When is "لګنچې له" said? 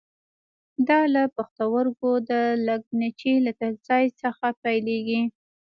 2.67-3.51